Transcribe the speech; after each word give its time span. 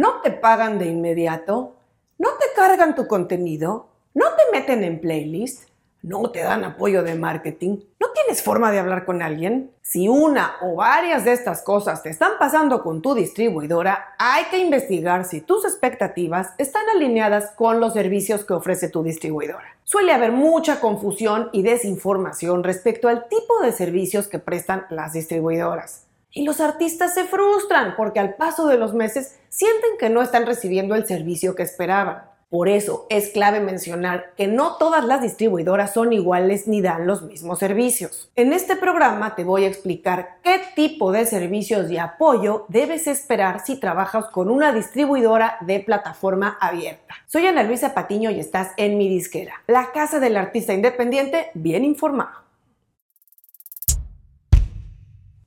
¿No 0.00 0.22
te 0.22 0.30
pagan 0.30 0.78
de 0.78 0.86
inmediato? 0.86 1.76
¿No 2.16 2.30
te 2.40 2.46
cargan 2.56 2.94
tu 2.94 3.06
contenido? 3.06 3.88
¿No 4.14 4.28
te 4.28 4.58
meten 4.58 4.82
en 4.82 4.98
playlist? 4.98 5.68
¿No 6.00 6.30
te 6.30 6.40
dan 6.40 6.64
apoyo 6.64 7.02
de 7.02 7.16
marketing? 7.16 7.80
¿No 8.00 8.06
tienes 8.14 8.42
forma 8.42 8.72
de 8.72 8.78
hablar 8.78 9.04
con 9.04 9.20
alguien? 9.20 9.72
Si 9.82 10.08
una 10.08 10.52
o 10.62 10.76
varias 10.76 11.26
de 11.26 11.32
estas 11.32 11.60
cosas 11.60 12.02
te 12.02 12.08
están 12.08 12.32
pasando 12.38 12.82
con 12.82 13.02
tu 13.02 13.14
distribuidora, 13.14 14.14
hay 14.18 14.44
que 14.44 14.56
investigar 14.56 15.26
si 15.26 15.42
tus 15.42 15.66
expectativas 15.66 16.54
están 16.56 16.88
alineadas 16.96 17.50
con 17.50 17.78
los 17.78 17.92
servicios 17.92 18.46
que 18.46 18.54
ofrece 18.54 18.88
tu 18.88 19.02
distribuidora. 19.02 19.76
Suele 19.84 20.14
haber 20.14 20.32
mucha 20.32 20.80
confusión 20.80 21.50
y 21.52 21.60
desinformación 21.60 22.64
respecto 22.64 23.08
al 23.08 23.28
tipo 23.28 23.60
de 23.62 23.72
servicios 23.72 24.28
que 24.28 24.38
prestan 24.38 24.86
las 24.88 25.12
distribuidoras. 25.12 26.06
Y 26.32 26.44
los 26.44 26.62
artistas 26.62 27.12
se 27.12 27.24
frustran 27.24 27.96
porque 27.96 28.20
al 28.20 28.36
paso 28.36 28.66
de 28.66 28.78
los 28.78 28.94
meses 28.94 29.36
sienten 29.50 29.98
que 29.98 30.08
no 30.08 30.22
están 30.22 30.46
recibiendo 30.46 30.94
el 30.94 31.06
servicio 31.06 31.54
que 31.54 31.64
esperaban. 31.64 32.30
Por 32.48 32.68
eso 32.68 33.06
es 33.10 33.28
clave 33.30 33.60
mencionar 33.60 34.32
que 34.36 34.48
no 34.48 34.76
todas 34.76 35.04
las 35.04 35.22
distribuidoras 35.22 35.92
son 35.94 36.12
iguales 36.12 36.66
ni 36.66 36.80
dan 36.80 37.06
los 37.06 37.22
mismos 37.22 37.60
servicios. 37.60 38.28
En 38.34 38.52
este 38.52 38.74
programa 38.74 39.36
te 39.36 39.44
voy 39.44 39.64
a 39.64 39.68
explicar 39.68 40.38
qué 40.42 40.60
tipo 40.74 41.12
de 41.12 41.26
servicios 41.26 41.88
y 41.92 41.98
apoyo 41.98 42.66
debes 42.68 43.06
esperar 43.06 43.64
si 43.64 43.78
trabajas 43.78 44.26
con 44.26 44.50
una 44.50 44.72
distribuidora 44.72 45.58
de 45.60 45.78
plataforma 45.78 46.58
abierta. 46.60 47.14
Soy 47.26 47.46
Ana 47.46 47.62
Luisa 47.62 47.94
Patiño 47.94 48.32
y 48.32 48.40
estás 48.40 48.72
en 48.76 48.98
mi 48.98 49.08
disquera, 49.08 49.54
la 49.68 49.92
casa 49.92 50.18
del 50.18 50.36
artista 50.36 50.72
independiente 50.72 51.50
bien 51.54 51.84
informado. 51.84 52.49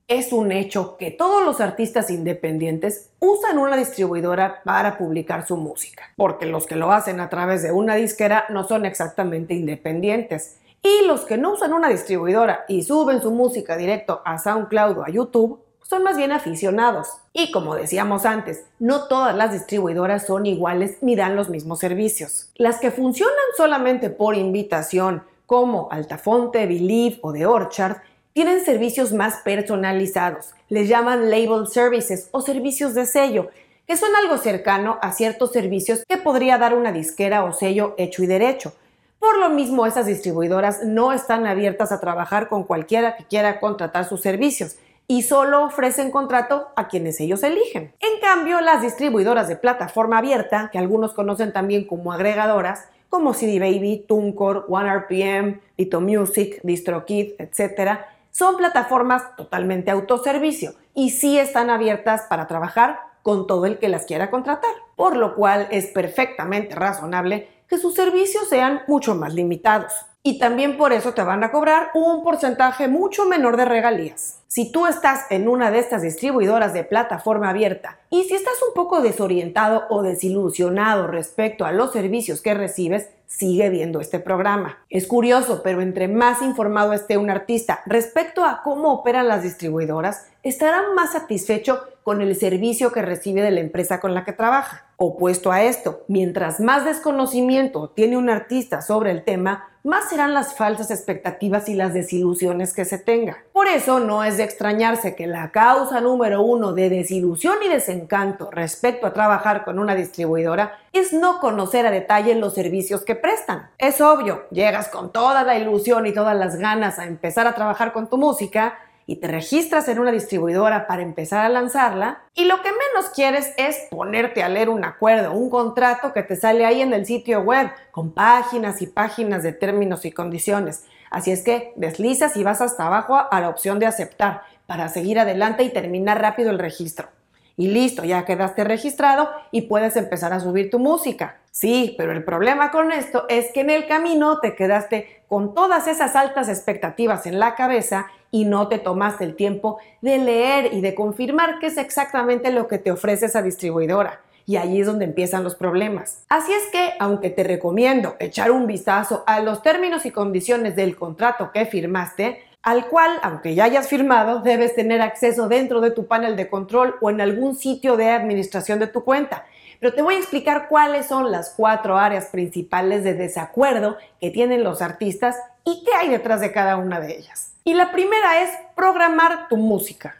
Es 0.06 0.34
un 0.34 0.52
hecho 0.52 0.98
que 0.98 1.10
todos 1.10 1.42
los 1.42 1.62
artistas 1.62 2.10
independientes 2.10 3.08
usan 3.20 3.56
una 3.56 3.74
distribuidora 3.74 4.60
para 4.62 4.98
publicar 4.98 5.46
su 5.46 5.56
música, 5.56 6.12
porque 6.14 6.44
los 6.44 6.66
que 6.66 6.76
lo 6.76 6.92
hacen 6.92 7.20
a 7.20 7.30
través 7.30 7.62
de 7.62 7.72
una 7.72 7.94
disquera 7.94 8.44
no 8.50 8.68
son 8.68 8.84
exactamente 8.84 9.54
independientes. 9.54 10.58
Y 10.82 11.06
los 11.06 11.22
que 11.22 11.38
no 11.38 11.54
usan 11.54 11.72
una 11.72 11.88
distribuidora 11.88 12.66
y 12.68 12.82
suben 12.82 13.22
su 13.22 13.30
música 13.30 13.78
directo 13.78 14.20
a 14.26 14.38
SoundCloud 14.38 14.98
o 14.98 15.04
a 15.04 15.08
YouTube 15.08 15.60
son 15.82 16.02
más 16.02 16.18
bien 16.18 16.32
aficionados. 16.32 17.08
Y 17.32 17.50
como 17.50 17.74
decíamos 17.74 18.26
antes, 18.26 18.66
no 18.78 19.08
todas 19.08 19.34
las 19.34 19.52
distribuidoras 19.52 20.26
son 20.26 20.44
iguales 20.44 20.98
ni 21.00 21.16
dan 21.16 21.34
los 21.34 21.48
mismos 21.48 21.78
servicios. 21.78 22.50
Las 22.56 22.78
que 22.78 22.90
funcionan 22.90 23.34
solamente 23.56 24.10
por 24.10 24.34
invitación, 24.34 25.22
como 25.46 25.88
Altafonte, 25.90 26.66
Believe 26.66 27.20
o 27.22 27.32
The 27.32 27.46
Orchard, 27.46 27.96
tienen 28.34 28.64
servicios 28.64 29.12
más 29.12 29.36
personalizados. 29.44 30.54
Les 30.68 30.88
llaman 30.88 31.30
label 31.30 31.68
services 31.68 32.28
o 32.32 32.40
servicios 32.40 32.92
de 32.92 33.06
sello, 33.06 33.50
que 33.86 33.96
son 33.96 34.10
algo 34.16 34.38
cercano 34.38 34.98
a 35.02 35.12
ciertos 35.12 35.52
servicios 35.52 36.02
que 36.08 36.16
podría 36.16 36.58
dar 36.58 36.74
una 36.74 36.90
disquera 36.90 37.44
o 37.44 37.52
sello 37.52 37.94
hecho 37.96 38.24
y 38.24 38.26
derecho. 38.26 38.74
Por 39.20 39.38
lo 39.38 39.50
mismo, 39.50 39.86
esas 39.86 40.06
distribuidoras 40.06 40.82
no 40.82 41.12
están 41.12 41.46
abiertas 41.46 41.92
a 41.92 42.00
trabajar 42.00 42.48
con 42.48 42.64
cualquiera 42.64 43.16
que 43.16 43.24
quiera 43.24 43.60
contratar 43.60 44.04
sus 44.04 44.20
servicios 44.20 44.76
y 45.06 45.22
solo 45.22 45.64
ofrecen 45.64 46.10
contrato 46.10 46.70
a 46.74 46.88
quienes 46.88 47.20
ellos 47.20 47.44
eligen. 47.44 47.92
En 48.00 48.20
cambio, 48.20 48.60
las 48.60 48.82
distribuidoras 48.82 49.46
de 49.46 49.54
plataforma 49.54 50.18
abierta, 50.18 50.70
que 50.72 50.78
algunos 50.78 51.12
conocen 51.12 51.52
también 51.52 51.86
como 51.86 52.12
agregadoras, 52.12 52.88
como 53.08 53.32
CD 53.32 53.60
Baby, 53.60 54.04
TuneCore, 54.08 54.62
OneRPM, 54.66 55.60
Lito 55.76 56.00
Music, 56.00 56.58
DistroKid, 56.64 57.34
etc., 57.38 58.00
son 58.34 58.56
plataformas 58.56 59.36
totalmente 59.36 59.92
autoservicio 59.92 60.74
y 60.92 61.10
sí 61.10 61.38
están 61.38 61.70
abiertas 61.70 62.22
para 62.28 62.48
trabajar 62.48 62.98
con 63.22 63.46
todo 63.46 63.64
el 63.64 63.78
que 63.78 63.88
las 63.88 64.06
quiera 64.06 64.28
contratar, 64.28 64.72
por 64.96 65.16
lo 65.16 65.36
cual 65.36 65.68
es 65.70 65.86
perfectamente 65.86 66.74
razonable 66.74 67.48
que 67.68 67.78
sus 67.78 67.94
servicios 67.94 68.48
sean 68.48 68.82
mucho 68.88 69.14
más 69.14 69.34
limitados. 69.34 69.92
Y 70.26 70.38
también 70.38 70.78
por 70.78 70.94
eso 70.94 71.12
te 71.12 71.22
van 71.22 71.44
a 71.44 71.52
cobrar 71.52 71.90
un 71.92 72.24
porcentaje 72.24 72.88
mucho 72.88 73.26
menor 73.26 73.58
de 73.58 73.66
regalías. 73.66 74.40
Si 74.48 74.72
tú 74.72 74.86
estás 74.86 75.26
en 75.28 75.48
una 75.48 75.70
de 75.70 75.78
estas 75.80 76.00
distribuidoras 76.00 76.72
de 76.72 76.82
plataforma 76.82 77.50
abierta 77.50 77.98
y 78.08 78.24
si 78.24 78.32
estás 78.32 78.54
un 78.66 78.72
poco 78.72 79.02
desorientado 79.02 79.84
o 79.90 80.02
desilusionado 80.02 81.08
respecto 81.08 81.66
a 81.66 81.72
los 81.72 81.92
servicios 81.92 82.40
que 82.40 82.54
recibes, 82.54 83.10
sigue 83.26 83.68
viendo 83.68 84.00
este 84.00 84.18
programa. 84.18 84.78
Es 84.88 85.06
curioso, 85.06 85.60
pero 85.62 85.82
entre 85.82 86.08
más 86.08 86.40
informado 86.40 86.94
esté 86.94 87.18
un 87.18 87.28
artista 87.28 87.82
respecto 87.84 88.46
a 88.46 88.62
cómo 88.62 88.94
operan 88.94 89.28
las 89.28 89.42
distribuidoras, 89.42 90.28
estará 90.42 90.84
más 90.94 91.12
satisfecho 91.12 91.82
con 92.02 92.22
el 92.22 92.34
servicio 92.34 92.92
que 92.92 93.02
recibe 93.02 93.42
de 93.42 93.50
la 93.50 93.60
empresa 93.60 94.00
con 94.00 94.14
la 94.14 94.24
que 94.24 94.32
trabaja. 94.32 94.86
Opuesto 94.96 95.50
a 95.50 95.62
esto, 95.62 96.04
mientras 96.08 96.60
más 96.60 96.84
desconocimiento 96.84 97.90
tiene 97.90 98.16
un 98.16 98.30
artista 98.30 98.80
sobre 98.80 99.10
el 99.10 99.24
tema, 99.24 99.68
más 99.82 100.08
serán 100.08 100.32
las 100.32 100.56
falsas 100.56 100.90
expectativas 100.90 101.68
y 101.68 101.74
las 101.74 101.92
desilusiones 101.92 102.72
que 102.72 102.86
se 102.86 102.96
tenga. 102.96 103.44
Por 103.52 103.66
eso 103.66 104.00
no 104.00 104.24
es 104.24 104.38
de 104.38 104.44
extrañarse 104.44 105.14
que 105.14 105.26
la 105.26 105.50
causa 105.50 106.00
número 106.00 106.40
uno 106.40 106.72
de 106.72 106.88
desilusión 106.88 107.56
y 107.62 107.68
desencanto 107.68 108.50
respecto 108.50 109.06
a 109.06 109.12
trabajar 109.12 109.64
con 109.64 109.78
una 109.78 109.94
distribuidora 109.94 110.78
es 110.92 111.12
no 111.12 111.38
conocer 111.38 111.86
a 111.86 111.90
detalle 111.90 112.34
los 112.34 112.54
servicios 112.54 113.04
que 113.04 113.14
prestan. 113.14 113.68
Es 113.76 114.00
obvio, 114.00 114.44
llegas 114.50 114.88
con 114.88 115.12
toda 115.12 115.42
la 115.42 115.58
ilusión 115.58 116.06
y 116.06 116.14
todas 116.14 116.36
las 116.36 116.56
ganas 116.56 116.98
a 116.98 117.04
empezar 117.04 117.46
a 117.46 117.54
trabajar 117.54 117.92
con 117.92 118.08
tu 118.08 118.16
música, 118.16 118.78
y 119.06 119.16
te 119.16 119.28
registras 119.28 119.88
en 119.88 119.98
una 119.98 120.12
distribuidora 120.12 120.86
para 120.86 121.02
empezar 121.02 121.44
a 121.44 121.48
lanzarla 121.48 122.22
y 122.34 122.44
lo 122.44 122.62
que 122.62 122.70
menos 122.70 123.10
quieres 123.14 123.52
es 123.56 123.88
ponerte 123.90 124.42
a 124.42 124.48
leer 124.48 124.68
un 124.68 124.84
acuerdo, 124.84 125.32
un 125.32 125.50
contrato 125.50 126.12
que 126.12 126.22
te 126.22 126.36
sale 126.36 126.64
ahí 126.64 126.80
en 126.80 126.92
el 126.92 127.06
sitio 127.06 127.40
web 127.40 127.70
con 127.90 128.12
páginas 128.12 128.82
y 128.82 128.86
páginas 128.86 129.42
de 129.42 129.52
términos 129.52 130.04
y 130.04 130.12
condiciones. 130.12 130.84
Así 131.10 131.30
es 131.30 131.42
que 131.42 131.72
deslizas 131.76 132.36
y 132.36 132.42
vas 132.42 132.60
hasta 132.60 132.86
abajo 132.86 133.20
a 133.30 133.40
la 133.40 133.48
opción 133.48 133.78
de 133.78 133.86
aceptar 133.86 134.42
para 134.66 134.88
seguir 134.88 135.18
adelante 135.18 135.62
y 135.62 135.70
terminar 135.70 136.20
rápido 136.20 136.50
el 136.50 136.58
registro. 136.58 137.08
Y 137.56 137.68
listo, 137.68 138.04
ya 138.04 138.24
quedaste 138.24 138.64
registrado 138.64 139.28
y 139.50 139.62
puedes 139.62 139.96
empezar 139.96 140.32
a 140.32 140.40
subir 140.40 140.70
tu 140.70 140.78
música. 140.78 141.38
Sí, 141.52 141.94
pero 141.96 142.10
el 142.10 142.24
problema 142.24 142.72
con 142.72 142.90
esto 142.90 143.26
es 143.28 143.52
que 143.52 143.60
en 143.60 143.70
el 143.70 143.86
camino 143.86 144.40
te 144.40 144.56
quedaste 144.56 145.22
con 145.28 145.54
todas 145.54 145.86
esas 145.86 146.16
altas 146.16 146.48
expectativas 146.48 147.26
en 147.26 147.38
la 147.38 147.54
cabeza 147.54 148.06
y 148.32 148.44
no 148.44 148.66
te 148.66 148.78
tomaste 148.78 149.22
el 149.22 149.36
tiempo 149.36 149.78
de 150.00 150.18
leer 150.18 150.74
y 150.74 150.80
de 150.80 150.96
confirmar 150.96 151.60
qué 151.60 151.68
es 151.68 151.78
exactamente 151.78 152.50
lo 152.50 152.66
que 152.66 152.78
te 152.78 152.90
ofrece 152.90 153.26
esa 153.26 153.42
distribuidora. 153.42 154.20
Y 154.46 154.56
allí 154.56 154.80
es 154.80 154.86
donde 154.88 155.04
empiezan 155.04 155.44
los 155.44 155.54
problemas. 155.54 156.24
Así 156.28 156.52
es 156.52 156.64
que, 156.72 156.94
aunque 156.98 157.30
te 157.30 157.44
recomiendo 157.44 158.16
echar 158.18 158.50
un 158.50 158.66
vistazo 158.66 159.22
a 159.26 159.40
los 159.40 159.62
términos 159.62 160.04
y 160.04 160.10
condiciones 160.10 160.74
del 160.74 160.96
contrato 160.96 161.52
que 161.52 161.64
firmaste, 161.64 162.42
al 162.64 162.88
cual, 162.88 163.20
aunque 163.22 163.54
ya 163.54 163.64
hayas 163.64 163.88
firmado, 163.88 164.40
debes 164.40 164.74
tener 164.74 165.02
acceso 165.02 165.48
dentro 165.48 165.82
de 165.82 165.90
tu 165.90 166.06
panel 166.06 166.34
de 166.34 166.48
control 166.48 166.96
o 167.02 167.10
en 167.10 167.20
algún 167.20 167.56
sitio 167.56 167.98
de 167.98 168.08
administración 168.08 168.78
de 168.78 168.86
tu 168.86 169.04
cuenta. 169.04 169.44
Pero 169.80 169.94
te 169.94 170.00
voy 170.00 170.14
a 170.14 170.18
explicar 170.18 170.66
cuáles 170.68 171.04
son 171.06 171.30
las 171.30 171.50
cuatro 171.50 171.98
áreas 171.98 172.26
principales 172.26 173.04
de 173.04 173.12
desacuerdo 173.12 173.98
que 174.18 174.30
tienen 174.30 174.64
los 174.64 174.80
artistas 174.80 175.36
y 175.62 175.84
qué 175.84 175.92
hay 175.94 176.08
detrás 176.08 176.40
de 176.40 176.52
cada 176.52 176.78
una 176.78 177.00
de 177.00 177.18
ellas. 177.18 177.52
Y 177.64 177.74
la 177.74 177.92
primera 177.92 178.42
es 178.42 178.50
programar 178.74 179.48
tu 179.48 179.58
música. 179.58 180.16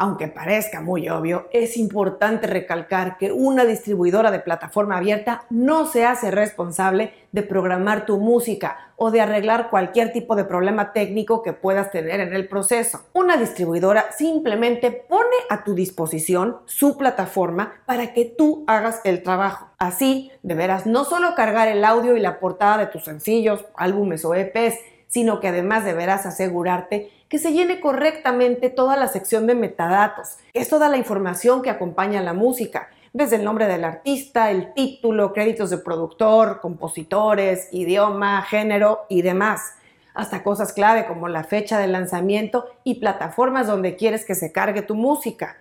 Aunque 0.00 0.28
parezca 0.28 0.80
muy 0.80 1.08
obvio, 1.08 1.48
es 1.52 1.76
importante 1.76 2.46
recalcar 2.46 3.18
que 3.18 3.32
una 3.32 3.64
distribuidora 3.64 4.30
de 4.30 4.38
plataforma 4.38 4.96
abierta 4.96 5.42
no 5.50 5.86
se 5.86 6.06
hace 6.06 6.30
responsable 6.30 7.12
de 7.32 7.42
programar 7.42 8.06
tu 8.06 8.18
música 8.18 8.92
o 8.94 9.10
de 9.10 9.20
arreglar 9.20 9.70
cualquier 9.70 10.12
tipo 10.12 10.36
de 10.36 10.44
problema 10.44 10.92
técnico 10.92 11.42
que 11.42 11.52
puedas 11.52 11.90
tener 11.90 12.20
en 12.20 12.32
el 12.32 12.46
proceso. 12.46 13.06
Una 13.12 13.36
distribuidora 13.36 14.12
simplemente 14.12 14.92
pone 14.92 15.34
a 15.50 15.64
tu 15.64 15.74
disposición 15.74 16.58
su 16.66 16.96
plataforma 16.96 17.72
para 17.84 18.14
que 18.14 18.24
tú 18.24 18.62
hagas 18.68 19.00
el 19.02 19.24
trabajo. 19.24 19.66
Así, 19.78 20.30
deberás 20.44 20.86
no 20.86 21.04
solo 21.04 21.34
cargar 21.34 21.66
el 21.66 21.84
audio 21.84 22.16
y 22.16 22.20
la 22.20 22.38
portada 22.38 22.78
de 22.78 22.86
tus 22.86 23.02
sencillos, 23.02 23.64
álbumes 23.74 24.24
o 24.24 24.32
EPs, 24.36 24.76
sino 25.08 25.40
que 25.40 25.48
además 25.48 25.84
deberás 25.84 26.24
asegurarte 26.26 27.10
que 27.28 27.38
se 27.38 27.52
llene 27.52 27.80
correctamente 27.80 28.70
toda 28.70 28.96
la 28.96 29.08
sección 29.08 29.46
de 29.46 29.54
metadatos, 29.54 30.38
que 30.52 30.60
es 30.60 30.68
toda 30.68 30.88
la 30.88 30.96
información 30.96 31.62
que 31.62 31.70
acompaña 31.70 32.20
a 32.20 32.24
la 32.24 32.32
música, 32.32 32.88
desde 33.12 33.36
el 33.36 33.44
nombre 33.44 33.66
del 33.66 33.84
artista, 33.84 34.50
el 34.50 34.72
título, 34.74 35.32
créditos 35.32 35.70
de 35.70 35.78
productor, 35.78 36.60
compositores, 36.60 37.68
idioma, 37.72 38.42
género 38.42 39.00
y 39.08 39.22
demás, 39.22 39.74
hasta 40.14 40.42
cosas 40.42 40.72
clave 40.72 41.06
como 41.06 41.28
la 41.28 41.44
fecha 41.44 41.78
de 41.78 41.86
lanzamiento 41.86 42.66
y 42.84 42.96
plataformas 42.96 43.66
donde 43.66 43.96
quieres 43.96 44.24
que 44.24 44.34
se 44.34 44.52
cargue 44.52 44.82
tu 44.82 44.94
música. 44.94 45.56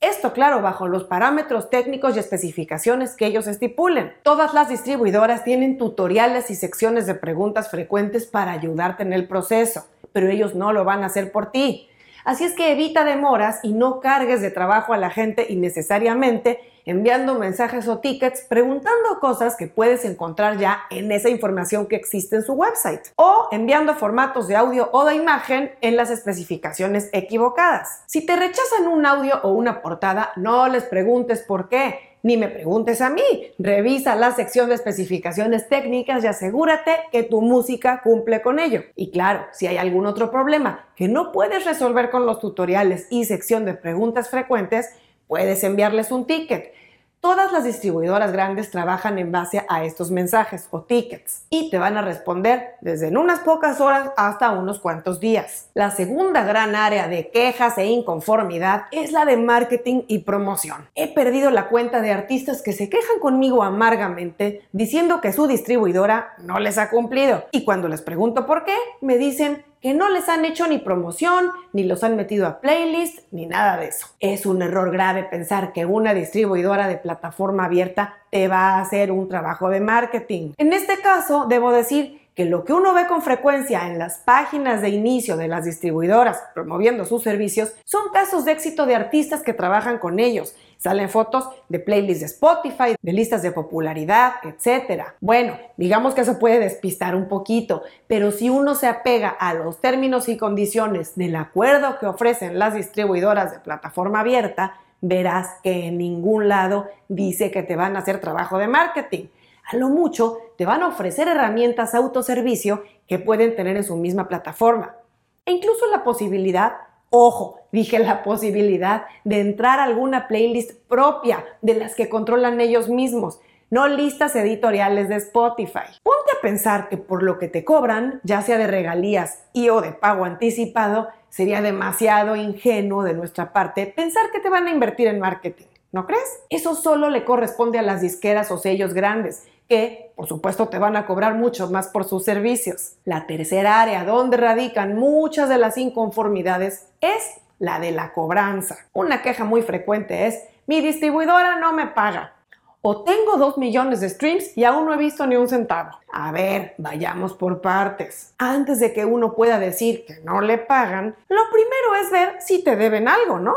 Esto, 0.00 0.34
claro, 0.34 0.60
bajo 0.60 0.88
los 0.88 1.04
parámetros 1.04 1.70
técnicos 1.70 2.16
y 2.16 2.18
especificaciones 2.18 3.16
que 3.16 3.26
ellos 3.26 3.46
estipulen. 3.46 4.12
Todas 4.22 4.52
las 4.52 4.68
distribuidoras 4.68 5.42
tienen 5.42 5.78
tutoriales 5.78 6.50
y 6.50 6.54
secciones 6.54 7.06
de 7.06 7.14
preguntas 7.14 7.70
frecuentes 7.70 8.26
para 8.26 8.52
ayudarte 8.52 9.02
en 9.02 9.14
el 9.14 9.26
proceso, 9.26 9.86
pero 10.12 10.28
ellos 10.28 10.54
no 10.54 10.72
lo 10.72 10.84
van 10.84 11.02
a 11.02 11.06
hacer 11.06 11.32
por 11.32 11.50
ti. 11.50 11.88
Así 12.26 12.42
es 12.42 12.54
que 12.54 12.72
evita 12.72 13.04
demoras 13.04 13.60
y 13.62 13.72
no 13.72 14.00
cargues 14.00 14.40
de 14.40 14.50
trabajo 14.50 14.92
a 14.92 14.96
la 14.96 15.10
gente 15.10 15.46
innecesariamente 15.48 16.58
enviando 16.84 17.38
mensajes 17.38 17.86
o 17.86 17.98
tickets 17.98 18.42
preguntando 18.48 19.20
cosas 19.20 19.54
que 19.54 19.68
puedes 19.68 20.04
encontrar 20.04 20.58
ya 20.58 20.82
en 20.90 21.12
esa 21.12 21.28
información 21.28 21.86
que 21.86 21.94
existe 21.94 22.34
en 22.34 22.42
su 22.42 22.54
website 22.54 23.12
o 23.14 23.46
enviando 23.52 23.94
formatos 23.94 24.48
de 24.48 24.56
audio 24.56 24.88
o 24.92 25.04
de 25.04 25.14
imagen 25.14 25.70
en 25.80 25.94
las 25.94 26.10
especificaciones 26.10 27.10
equivocadas. 27.12 28.02
Si 28.06 28.26
te 28.26 28.34
rechazan 28.34 28.88
un 28.88 29.06
audio 29.06 29.38
o 29.44 29.52
una 29.52 29.80
portada, 29.80 30.32
no 30.34 30.66
les 30.66 30.82
preguntes 30.82 31.42
por 31.42 31.68
qué 31.68 32.05
ni 32.26 32.36
me 32.36 32.48
preguntes 32.48 33.00
a 33.00 33.08
mí. 33.08 33.22
Revisa 33.56 34.16
la 34.16 34.32
sección 34.32 34.68
de 34.68 34.74
especificaciones 34.74 35.68
técnicas 35.68 36.24
y 36.24 36.26
asegúrate 36.26 36.90
que 37.12 37.22
tu 37.22 37.40
música 37.40 38.00
cumple 38.02 38.42
con 38.42 38.58
ello. 38.58 38.82
Y 38.96 39.12
claro, 39.12 39.46
si 39.52 39.68
hay 39.68 39.76
algún 39.76 40.06
otro 40.06 40.32
problema 40.32 40.88
que 40.96 41.06
no 41.06 41.30
puedes 41.30 41.64
resolver 41.64 42.10
con 42.10 42.26
los 42.26 42.40
tutoriales 42.40 43.06
y 43.10 43.26
sección 43.26 43.64
de 43.64 43.74
preguntas 43.74 44.28
frecuentes, 44.28 44.90
puedes 45.28 45.62
enviarles 45.62 46.10
un 46.10 46.26
ticket. 46.26 46.72
Todas 47.20 47.50
las 47.50 47.64
distribuidoras 47.64 48.32
grandes 48.32 48.70
trabajan 48.70 49.18
en 49.18 49.32
base 49.32 49.64
a 49.68 49.84
estos 49.84 50.10
mensajes 50.10 50.68
o 50.70 50.82
tickets 50.82 51.44
y 51.50 51.70
te 51.70 51.78
van 51.78 51.96
a 51.96 52.02
responder 52.02 52.74
desde 52.80 53.08
en 53.08 53.16
unas 53.16 53.40
pocas 53.40 53.80
horas 53.80 54.10
hasta 54.16 54.52
unos 54.52 54.78
cuantos 54.78 55.18
días. 55.18 55.68
La 55.74 55.90
segunda 55.90 56.44
gran 56.44 56.76
área 56.76 57.08
de 57.08 57.30
quejas 57.30 57.78
e 57.78 57.86
inconformidad 57.86 58.84
es 58.92 59.12
la 59.12 59.24
de 59.24 59.36
marketing 59.36 60.02
y 60.06 60.20
promoción. 60.20 60.88
He 60.94 61.12
perdido 61.12 61.50
la 61.50 61.68
cuenta 61.68 62.00
de 62.00 62.12
artistas 62.12 62.62
que 62.62 62.72
se 62.72 62.88
quejan 62.88 63.18
conmigo 63.20 63.62
amargamente 63.64 64.62
diciendo 64.72 65.20
que 65.20 65.32
su 65.32 65.46
distribuidora 65.46 66.34
no 66.38 66.60
les 66.60 66.78
ha 66.78 66.90
cumplido 66.90 67.44
y 67.50 67.64
cuando 67.64 67.88
les 67.88 68.02
pregunto 68.02 68.46
por 68.46 68.64
qué 68.64 68.76
me 69.00 69.18
dicen 69.18 69.64
que 69.86 69.94
no 69.94 70.08
les 70.08 70.28
han 70.28 70.44
hecho 70.44 70.66
ni 70.66 70.78
promoción, 70.78 71.52
ni 71.72 71.84
los 71.84 72.02
han 72.02 72.16
metido 72.16 72.48
a 72.48 72.60
playlist, 72.60 73.20
ni 73.30 73.46
nada 73.46 73.76
de 73.76 73.86
eso. 73.86 74.08
Es 74.18 74.44
un 74.44 74.60
error 74.60 74.90
grave 74.90 75.22
pensar 75.22 75.72
que 75.72 75.86
una 75.86 76.12
distribuidora 76.12 76.88
de 76.88 76.96
plataforma 76.96 77.66
abierta 77.66 78.16
te 78.32 78.48
va 78.48 78.70
a 78.70 78.80
hacer 78.80 79.12
un 79.12 79.28
trabajo 79.28 79.68
de 79.68 79.78
marketing. 79.78 80.54
En 80.56 80.72
este 80.72 81.00
caso, 81.00 81.46
debo 81.48 81.70
decir 81.70 82.25
que 82.36 82.44
lo 82.44 82.64
que 82.64 82.74
uno 82.74 82.92
ve 82.92 83.06
con 83.06 83.22
frecuencia 83.22 83.88
en 83.88 83.98
las 83.98 84.18
páginas 84.18 84.82
de 84.82 84.90
inicio 84.90 85.38
de 85.38 85.48
las 85.48 85.64
distribuidoras 85.64 86.42
promoviendo 86.52 87.06
sus 87.06 87.22
servicios 87.22 87.72
son 87.86 88.10
casos 88.12 88.44
de 88.44 88.52
éxito 88.52 88.84
de 88.84 88.94
artistas 88.94 89.42
que 89.42 89.54
trabajan 89.54 89.98
con 89.98 90.20
ellos. 90.20 90.54
Salen 90.76 91.08
fotos 91.08 91.48
de 91.70 91.78
playlists 91.78 92.20
de 92.20 92.26
Spotify, 92.26 92.96
de 93.00 93.12
listas 93.14 93.40
de 93.40 93.52
popularidad, 93.52 94.34
etc. 94.44 95.04
Bueno, 95.20 95.58
digamos 95.78 96.14
que 96.14 96.20
eso 96.20 96.38
puede 96.38 96.58
despistar 96.58 97.16
un 97.16 97.26
poquito, 97.26 97.82
pero 98.06 98.30
si 98.30 98.50
uno 98.50 98.74
se 98.74 98.86
apega 98.86 99.30
a 99.30 99.54
los 99.54 99.80
términos 99.80 100.28
y 100.28 100.36
condiciones 100.36 101.16
del 101.16 101.36
acuerdo 101.36 101.98
que 101.98 102.04
ofrecen 102.04 102.58
las 102.58 102.74
distribuidoras 102.74 103.50
de 103.50 103.60
plataforma 103.60 104.20
abierta, 104.20 104.74
verás 105.00 105.48
que 105.62 105.86
en 105.86 105.96
ningún 105.96 106.48
lado 106.48 106.86
dice 107.08 107.50
que 107.50 107.62
te 107.62 107.76
van 107.76 107.96
a 107.96 108.00
hacer 108.00 108.20
trabajo 108.20 108.58
de 108.58 108.68
marketing 108.68 109.26
a 109.66 109.76
lo 109.76 109.88
mucho 109.88 110.38
te 110.56 110.64
van 110.64 110.82
a 110.82 110.88
ofrecer 110.88 111.28
herramientas 111.28 111.94
autoservicio 111.94 112.84
que 113.08 113.18
pueden 113.18 113.56
tener 113.56 113.76
en 113.76 113.84
su 113.84 113.96
misma 113.96 114.28
plataforma. 114.28 114.96
E 115.44 115.52
incluso 115.52 115.86
la 115.90 116.04
posibilidad, 116.04 116.74
ojo, 117.10 117.60
dije 117.72 117.98
la 117.98 118.22
posibilidad 118.22 119.06
de 119.24 119.40
entrar 119.40 119.80
a 119.80 119.84
alguna 119.84 120.28
playlist 120.28 120.72
propia 120.88 121.44
de 121.62 121.74
las 121.74 121.94
que 121.94 122.08
controlan 122.08 122.60
ellos 122.60 122.88
mismos, 122.88 123.40
no 123.68 123.88
listas 123.88 124.36
editoriales 124.36 125.08
de 125.08 125.16
Spotify. 125.16 125.98
Ponte 126.02 126.32
a 126.38 126.40
pensar 126.40 126.88
que 126.88 126.96
por 126.96 127.24
lo 127.24 127.38
que 127.38 127.48
te 127.48 127.64
cobran, 127.64 128.20
ya 128.22 128.42
sea 128.42 128.58
de 128.58 128.68
regalías 128.68 129.44
y 129.52 129.68
o 129.70 129.80
de 129.80 129.92
pago 129.92 130.24
anticipado, 130.24 131.08
sería 131.28 131.60
demasiado 131.60 132.36
ingenuo 132.36 133.02
de 133.02 133.14
nuestra 133.14 133.52
parte 133.52 133.86
pensar 133.86 134.30
que 134.30 134.38
te 134.38 134.48
van 134.48 134.68
a 134.68 134.70
invertir 134.70 135.08
en 135.08 135.18
marketing. 135.18 135.66
¿No 135.90 136.06
crees? 136.06 136.40
Eso 136.50 136.74
solo 136.74 137.10
le 137.10 137.24
corresponde 137.24 137.78
a 137.78 137.82
las 137.82 138.00
disqueras 138.00 138.50
o 138.50 138.58
sellos 138.58 138.94
grandes 138.94 139.46
que 139.68 140.12
por 140.16 140.26
supuesto 140.26 140.68
te 140.68 140.78
van 140.78 140.96
a 140.96 141.06
cobrar 141.06 141.34
mucho 141.34 141.68
más 141.70 141.88
por 141.88 142.04
sus 142.04 142.24
servicios. 142.24 142.94
La 143.04 143.26
tercera 143.26 143.82
área 143.82 144.04
donde 144.04 144.36
radican 144.36 144.96
muchas 144.96 145.48
de 145.48 145.58
las 145.58 145.76
inconformidades 145.76 146.88
es 147.00 147.40
la 147.58 147.78
de 147.78 147.90
la 147.90 148.12
cobranza. 148.12 148.78
Una 148.92 149.22
queja 149.22 149.44
muy 149.44 149.62
frecuente 149.62 150.26
es, 150.26 150.42
mi 150.66 150.80
distribuidora 150.80 151.56
no 151.56 151.72
me 151.72 151.86
paga. 151.88 152.32
O 152.80 153.02
tengo 153.02 153.36
dos 153.36 153.58
millones 153.58 154.00
de 154.00 154.08
streams 154.08 154.56
y 154.56 154.64
aún 154.64 154.86
no 154.86 154.94
he 154.94 154.96
visto 154.96 155.26
ni 155.26 155.34
un 155.36 155.48
centavo. 155.48 155.90
A 156.12 156.30
ver, 156.30 156.74
vayamos 156.78 157.34
por 157.34 157.60
partes. 157.60 158.32
Antes 158.38 158.78
de 158.78 158.92
que 158.92 159.04
uno 159.04 159.34
pueda 159.34 159.58
decir 159.58 160.04
que 160.06 160.20
no 160.24 160.40
le 160.40 160.56
pagan, 160.58 161.16
lo 161.28 161.40
primero 161.50 161.94
es 162.00 162.10
ver 162.12 162.36
si 162.40 162.62
te 162.62 162.76
deben 162.76 163.08
algo, 163.08 163.40
¿no? 163.40 163.54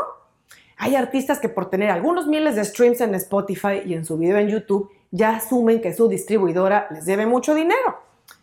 Hay 0.76 0.96
artistas 0.96 1.38
que 1.38 1.48
por 1.48 1.70
tener 1.70 1.90
algunos 1.90 2.26
miles 2.26 2.56
de 2.56 2.64
streams 2.64 3.00
en 3.02 3.14
Spotify 3.14 3.82
y 3.84 3.94
en 3.94 4.04
su 4.04 4.18
video 4.18 4.38
en 4.38 4.48
YouTube 4.48 4.90
ya 5.10 5.36
asumen 5.36 5.80
que 5.80 5.94
su 5.94 6.08
distribuidora 6.08 6.88
les 6.90 7.04
debe 7.04 7.26
mucho 7.26 7.54
dinero. 7.54 7.98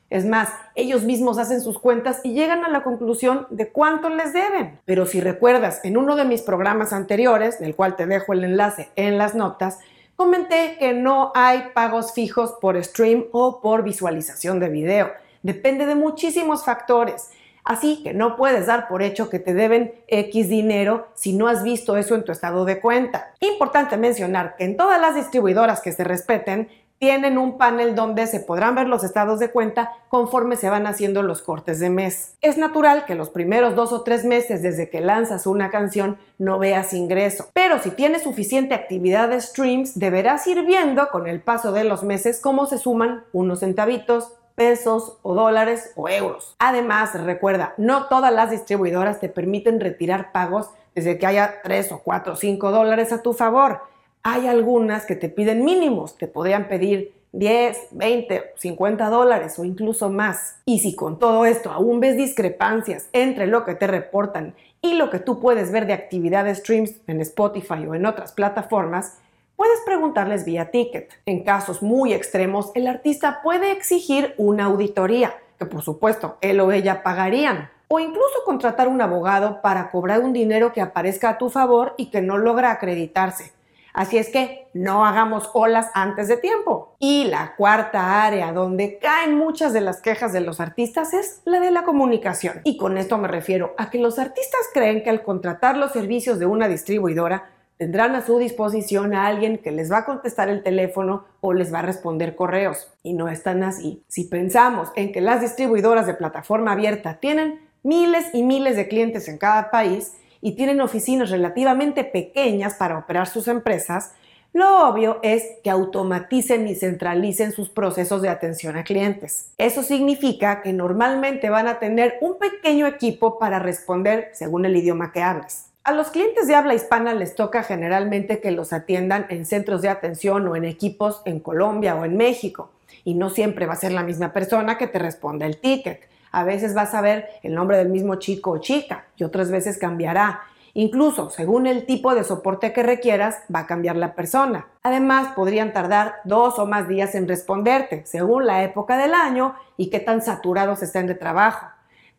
Es 0.10 0.26
más, 0.26 0.50
ellos 0.76 1.04
mismos 1.04 1.38
hacen 1.38 1.60
sus 1.62 1.80
cuentas 1.80 2.22
y 2.24 2.34
llegan 2.34 2.64
a 2.64 2.70
la 2.70 2.84
conclusión 2.84 3.46
de 3.50 3.70
cuánto 3.72 4.10
les 4.10 4.32
deben. 4.32 4.80
Pero 4.86 5.06
si 5.06 5.20
recuerdas, 5.20 5.82
en 5.84 5.98
uno 5.98 6.16
de 6.16 6.24
mis 6.24 6.42
programas 6.42 6.94
anteriores, 6.94 7.60
del 7.60 7.76
cual 7.76 7.98
te 7.98 8.06
dejo 8.06 8.32
el 8.32 8.46
enlace 8.46 8.90
en 8.96 9.18
las 9.18 9.36
notas, 9.36 9.80
comenté 10.16 10.78
que 10.80 10.94
no 10.94 11.34
hay 11.36 11.72
pagos 11.74 12.14
fijos 12.14 12.54
por 12.62 12.82
stream 12.82 13.26
o 13.34 13.60
por 13.60 13.84
visualización 13.84 14.62
de 14.62 14.70
video. 14.70 15.12
Depende 15.44 15.86
de 15.86 15.96
muchísimos 15.96 16.64
factores. 16.64 17.30
Así 17.68 18.02
que 18.02 18.14
no 18.14 18.38
puedes 18.38 18.66
dar 18.66 18.88
por 18.88 19.04
hecho 19.04 19.30
que 19.30 19.40
te 19.40 19.54
deben 19.54 19.94
X 20.08 20.48
dinero 20.48 21.10
si 21.16 21.34
no 21.34 21.50
has 21.50 21.64
visto 21.64 21.98
eso 21.98 22.16
en 22.16 22.24
tu 22.24 22.32
estado 22.32 22.64
de 22.64 22.80
cuenta. 22.80 23.34
Importante 23.42 23.98
mencionar 23.98 24.56
que 24.56 24.64
en 24.64 24.78
todas 24.78 25.02
las 25.02 25.16
distribuidoras 25.16 25.82
que 25.82 25.92
se 25.92 26.06
respeten 26.06 26.70
tienen 26.98 27.38
un 27.38 27.58
panel 27.58 27.94
donde 27.94 28.26
se 28.26 28.40
podrán 28.40 28.74
ver 28.74 28.88
los 28.88 29.04
estados 29.04 29.40
de 29.40 29.52
cuenta 29.52 29.92
conforme 30.08 30.56
se 30.56 30.70
van 30.70 30.88
haciendo 30.88 31.24
los 31.24 31.42
cortes 31.42 31.82
de 31.82 31.90
mes. 31.90 32.36
Es 32.40 32.58
natural 32.58 33.04
que 33.04 33.16
los 33.16 33.30
primeros 33.30 33.76
dos 33.76 33.92
o 33.92 34.02
tres 34.02 34.24
meses 34.24 34.64
desde 34.64 34.90
que 34.90 35.02
lanzas 35.02 35.46
una 35.46 35.70
canción 35.70 36.18
no 36.38 36.60
veas 36.60 36.94
ingreso, 36.94 37.50
pero 37.54 37.80
si 37.80 37.92
tienes 37.92 38.24
suficiente 38.24 38.76
actividad 38.76 39.28
de 39.28 39.42
streams 39.42 40.00
deberás 40.00 40.48
ir 40.48 40.66
viendo 40.66 41.10
con 41.10 41.28
el 41.28 41.42
paso 41.42 41.74
de 41.74 41.84
los 41.84 42.02
meses 42.02 42.40
cómo 42.40 42.66
se 42.66 42.78
suman 42.78 43.26
unos 43.34 43.60
centavitos, 43.60 44.32
pesos 44.58 45.20
o 45.22 45.36
dólares 45.36 45.92
o 45.96 46.10
euros. 46.10 46.56
Además, 46.58 47.14
recuerda, 47.24 47.76
no 47.78 48.08
todas 48.08 48.34
las 48.34 48.50
distribuidoras 48.50 49.20
te 49.20 49.30
permiten 49.30 49.80
retirar 49.80 50.32
pagos 50.32 50.72
desde 50.96 51.20
que 51.20 51.28
haya 51.28 51.62
3 51.64 51.92
o 51.92 52.00
4 52.00 52.34
o 52.34 52.36
5 52.36 52.72
dólares 52.72 53.14
a 53.14 53.22
tu 53.22 53.34
favor. 53.34 53.82
Hay 54.24 54.48
algunas 54.48 55.06
que 55.06 55.16
te 55.16 55.30
piden 55.30 55.64
mínimos, 55.64 56.18
te 56.18 56.28
podrían 56.28 56.68
pedir 56.68 57.14
10, 57.34 57.90
20, 57.92 58.54
50 58.56 59.10
dólares 59.10 59.60
o 59.60 59.64
incluso 59.64 60.10
más. 60.10 60.60
Y 60.66 60.80
si 60.80 60.96
con 60.96 61.20
todo 61.20 61.46
esto 61.46 61.70
aún 61.70 62.00
ves 62.00 62.18
discrepancias 62.18 63.10
entre 63.14 63.46
lo 63.46 63.64
que 63.64 63.76
te 63.76 63.86
reportan 63.86 64.56
y 64.82 64.96
lo 64.96 65.12
que 65.12 65.20
tú 65.20 65.40
puedes 65.40 65.72
ver 65.72 65.86
de 65.86 65.94
actividad 65.94 66.46
de 66.46 66.56
streams 66.56 66.96
en 67.06 67.22
Spotify 67.22 67.86
o 67.86 67.94
en 67.94 68.08
otras 68.08 68.32
plataformas, 68.32 69.20
Puedes 69.58 69.80
preguntarles 69.82 70.46
vía 70.46 70.70
ticket. 70.70 71.12
En 71.26 71.44
casos 71.44 71.82
muy 71.82 72.14
extremos, 72.14 72.72
el 72.76 72.86
artista 72.86 73.42
puede 73.42 73.72
exigir 73.72 74.36
una 74.38 74.66
auditoría, 74.66 75.36
que 75.58 75.66
por 75.66 75.82
supuesto 75.82 76.38
él 76.42 76.60
o 76.60 76.72
ella 76.72 77.02
pagarían, 77.02 77.72
o 77.88 78.00
incluso 78.00 78.44
contratar 78.46 78.88
un 78.88 79.02
abogado 79.02 79.64
para 79.64 79.90
cobrar 79.90 80.20
un 80.20 80.32
dinero 80.32 80.74
que 80.74 80.82
aparezca 80.82 81.30
a 81.30 81.38
tu 81.40 81.50
favor 81.50 81.96
y 81.98 82.12
que 82.12 82.22
no 82.22 82.38
logra 82.38 82.70
acreditarse. 82.70 83.52
Así 83.96 84.20
es 84.20 84.30
que 84.30 84.68
no 84.76 85.04
hagamos 85.04 85.50
olas 85.56 85.90
antes 85.96 86.28
de 86.28 86.38
tiempo. 86.38 86.96
Y 87.00 87.24
la 87.24 87.56
cuarta 87.56 88.24
área 88.24 88.54
donde 88.54 89.00
caen 89.00 89.36
muchas 89.36 89.74
de 89.74 89.82
las 89.82 90.02
quejas 90.02 90.34
de 90.34 90.42
los 90.42 90.60
artistas 90.60 91.16
es 91.16 91.42
la 91.46 91.60
de 91.60 91.72
la 91.72 91.82
comunicación. 91.82 92.62
Y 92.64 92.78
con 92.78 93.00
esto 93.00 93.18
me 93.18 93.28
refiero 93.28 93.74
a 93.80 93.90
que 93.90 93.98
los 93.98 94.20
artistas 94.20 94.70
creen 94.72 95.02
que 95.02 95.10
al 95.10 95.24
contratar 95.24 95.78
los 95.78 95.94
servicios 95.94 96.38
de 96.38 96.46
una 96.46 96.68
distribuidora 96.68 97.50
tendrán 97.78 98.16
a 98.16 98.26
su 98.26 98.40
disposición 98.40 99.14
a 99.14 99.28
alguien 99.28 99.60
que 99.60 99.72
les 99.72 99.92
va 99.92 100.00
a 100.00 100.06
contestar 100.06 100.50
el 100.50 100.64
teléfono 100.64 101.26
o 101.42 101.54
les 101.54 101.74
va 101.74 101.80
a 101.80 101.84
responder 101.84 102.36
correos. 102.36 102.92
Y 103.04 103.14
no 103.14 103.30
están 103.30 103.64
así. 103.64 104.04
Si 104.08 104.26
pensamos 104.26 104.90
en 104.96 105.12
que 105.12 105.22
las 105.22 105.42
distribuidoras 105.42 106.08
de 106.08 106.16
plataforma 106.16 106.74
abierta 106.74 107.20
tienen 107.20 107.62
miles 107.84 108.26
y 108.34 108.44
miles 108.44 108.76
de 108.76 108.88
clientes 108.88 109.28
en 109.28 109.38
cada 109.38 109.70
país 109.72 110.14
y 110.42 110.56
tienen 110.56 110.82
oficinas 110.82 111.30
relativamente 111.30 112.04
pequeñas 112.04 112.76
para 112.76 112.98
operar 112.98 113.28
sus 113.28 113.48
empresas, 113.48 114.14
lo 114.54 114.90
obvio 114.90 115.20
es 115.22 115.44
que 115.64 115.70
automaticen 115.70 116.68
y 116.68 116.74
centralicen 116.74 117.52
sus 117.52 117.70
procesos 117.70 118.22
de 118.24 118.30
atención 118.30 118.76
a 118.76 118.84
clientes. 118.84 119.52
Eso 119.58 119.84
significa 119.84 120.62
que 120.62 120.74
normalmente 120.74 121.50
van 121.50 121.68
a 121.68 121.80
tener 121.80 122.16
un 122.22 122.40
pequeño 122.40 122.88
equipo 122.88 123.38
para 123.38 123.60
responder 123.60 124.32
según 124.34 124.66
el 124.66 124.76
idioma 124.76 125.12
que 125.12 125.22
hables. 125.22 125.67
A 125.88 125.94
los 125.94 126.10
clientes 126.10 126.48
de 126.48 126.56
habla 126.56 126.74
hispana 126.74 127.14
les 127.14 127.34
toca 127.34 127.64
generalmente 127.64 128.42
que 128.42 128.52
los 128.52 128.74
atiendan 128.74 129.26
en 129.30 129.46
centros 129.46 129.82
de 129.82 129.88
atención 129.88 130.46
o 130.46 130.58
en 130.58 130.66
equipos 130.66 131.22
en 131.24 131.40
Colombia 131.40 131.96
o 131.96 132.04
en 132.04 132.18
México. 132.18 132.72
Y 133.06 133.14
no 133.14 133.30
siempre 133.30 133.66
va 133.68 133.72
a 133.72 133.78
ser 133.78 133.94
la 133.94 134.04
misma 134.04 134.34
persona 134.34 134.78
que 134.78 134.88
te 134.88 135.00
responda 135.00 135.46
el 135.46 135.62
ticket. 135.62 136.02
A 136.34 136.44
veces 136.44 136.74
vas 136.74 136.94
a 136.94 137.00
ver 137.00 137.30
el 137.42 137.56
nombre 137.56 137.78
del 137.78 137.88
mismo 137.88 138.16
chico 138.16 138.52
o 138.52 138.58
chica 138.58 139.06
y 139.16 139.24
otras 139.24 139.50
veces 139.50 139.78
cambiará. 139.78 140.42
Incluso, 140.74 141.30
según 141.30 141.68
el 141.68 141.86
tipo 141.86 142.14
de 142.14 142.26
soporte 142.26 142.74
que 142.74 142.84
requieras, 142.84 143.38
va 143.56 143.60
a 143.60 143.66
cambiar 143.66 143.96
la 143.96 144.14
persona. 144.14 144.68
Además, 144.84 145.30
podrían 145.38 145.72
tardar 145.72 146.16
dos 146.26 146.60
o 146.60 146.66
más 146.66 146.90
días 146.90 147.16
en 147.16 147.30
responderte, 147.30 148.06
según 148.06 148.46
la 148.46 148.62
época 148.62 148.98
del 148.98 149.14
año 149.14 149.56
y 149.78 149.90
qué 149.90 150.02
tan 150.02 150.22
saturados 150.22 150.84
estén 150.84 151.08
de 151.08 151.16
trabajo. 151.16 151.66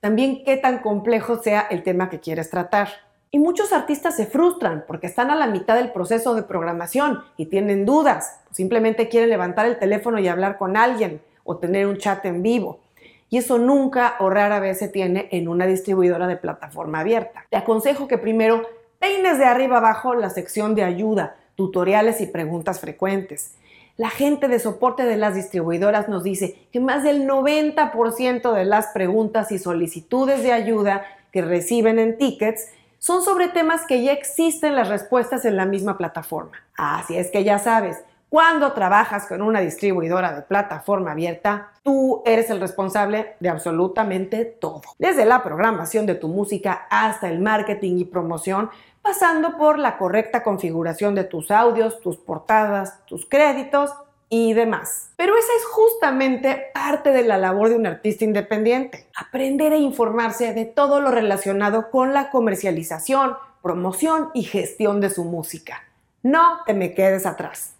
También 0.01 0.43
qué 0.43 0.57
tan 0.57 0.79
complejo 0.79 1.43
sea 1.43 1.67
el 1.69 1.83
tema 1.83 2.09
que 2.09 2.19
quieres 2.19 2.49
tratar. 2.49 3.08
Y 3.31 3.39
muchos 3.39 3.73
artistas 3.73 4.17
se 4.17 4.27
frustran 4.27 4.85
porque 4.87 5.07
están 5.07 5.31
a 5.31 5.37
la 5.37 5.47
mitad 5.47 5.77
del 5.77 5.93
proceso 5.93 6.35
de 6.35 6.43
programación 6.43 7.23
y 7.37 7.47
tienen 7.47 7.85
dudas. 7.85 8.41
Simplemente 8.53 9.09
quieren 9.09 9.29
levantar 9.29 9.67
el 9.67 9.79
teléfono 9.79 10.19
y 10.19 10.29
hablar 10.29 10.57
con 10.59 10.77
alguien 10.77 11.21
o 11.45 11.59
tener 11.59 11.87
un 11.87 11.99
chat 11.99 12.25
en 12.25 12.43
vivo 12.43 12.81
y 13.31 13.39
eso 13.39 13.59
nunca 13.59 14.17
o 14.21 14.31
rara 14.31 14.61
vez 14.61 14.79
se 14.79 14.89
tiene 14.89 15.29
en 15.33 15.49
una 15.49 15.67
distribuidora 15.67 16.27
de 16.27 16.37
plataforma 16.37 17.01
abierta. 17.01 17.45
Te 17.51 17.57
aconsejo 17.57 18.09
que 18.09 18.19
primero 18.19 18.63
peines 18.99 19.39
de 19.39 19.45
arriba 19.45 19.79
abajo 19.79 20.15
la 20.15 20.31
sección 20.31 20.75
de 20.75 20.83
ayuda, 20.83 21.37
tutoriales 21.55 22.21
y 22.21 22.27
preguntas 22.27 22.81
frecuentes. 22.81 23.55
La 23.97 24.11
gente 24.11 24.49
de 24.49 24.61
soporte 24.61 25.05
de 25.05 25.17
las 25.17 25.35
distribuidoras 25.35 26.09
nos 26.09 26.23
dice 26.23 26.57
que 26.73 26.81
más 26.81 27.03
del 27.03 27.27
90% 27.27 28.53
de 28.53 28.65
las 28.65 28.89
preguntas 28.89 29.51
y 29.51 29.59
solicitudes 29.59 30.43
de 30.43 30.53
ayuda 30.53 31.05
que 31.33 31.43
reciben 31.43 31.99
en 31.99 32.17
tickets 32.17 32.69
son 32.99 33.23
sobre 33.23 33.49
temas 33.49 33.87
que 33.87 34.03
ya 34.03 34.13
existen 34.13 34.77
las 34.77 34.89
respuestas 34.89 35.45
en 35.45 35.57
la 35.57 35.65
misma 35.65 35.97
plataforma. 35.97 36.53
Así 36.77 37.17
es 37.17 37.31
que 37.31 37.45
ya 37.45 37.59
sabes, 37.59 37.99
cuando 38.29 38.73
trabajas 38.73 39.27
con 39.27 39.41
una 39.41 39.61
distribuidora 39.61 40.35
de 40.35 40.43
plataforma 40.43 41.13
abierta, 41.13 41.73
tú 41.83 42.23
eres 42.27 42.51
el 42.51 42.61
responsable 42.61 43.37
de 43.41 43.49
absolutamente 43.49 44.45
todo. 44.45 44.83
Desde 44.99 45.25
la 45.25 45.43
programación 45.43 46.05
de 46.05 46.15
tu 46.15 46.29
música 46.29 46.87
hasta 46.91 47.31
el 47.31 47.41
marketing 47.41 47.97
y 47.99 48.05
promoción, 48.05 48.69
pasando 49.01 49.57
por 49.57 49.79
la 49.79 49.97
correcta 49.97 50.43
configuración 50.43 51.15
de 51.15 51.25
tus 51.25 51.51
audios, 51.51 52.01
tus 52.01 52.19
portadas, 52.19 53.03
tus 53.07 53.25
créditos 53.25 53.95
y 54.29 54.53
demás. 54.53 55.11
Pero 55.17 55.37
esa 55.37 55.53
es 55.59 55.65
justamente 55.65 56.67
parte 56.75 57.11
de 57.11 57.23
la 57.23 57.39
labor 57.39 57.71
de 57.71 57.77
un 57.77 57.87
artista 57.87 58.25
independiente. 58.25 59.07
Aprender 59.17 59.73
e 59.73 59.79
informarse 59.79 60.53
de 60.53 60.65
todo 60.65 61.01
lo 61.01 61.11
relacionado 61.11 61.91
con 61.91 62.13
la 62.13 62.31
comercialización, 62.31 63.37
promoción 63.63 64.31
y 64.35 64.43
gestión 64.43 65.01
de 65.01 65.11
su 65.11 65.25
música. 65.25 65.83
No 66.23 66.61
te 66.67 66.75
me 66.75 66.95
quedes 66.95 67.27
atrás. 67.27 67.78